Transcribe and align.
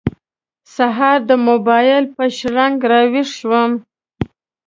سهار 0.75 1.19
د 1.29 1.31
موبایل 1.47 2.03
په 2.15 2.23
شرنګ 2.37 2.77
راوېښ 2.91 3.29
شوم. 3.39 3.71